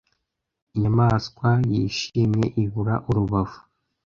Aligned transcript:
Inyamaswa 0.75 1.49
yishimye 1.71 2.45
ibura 2.61 2.95
Urubavu 3.09 3.59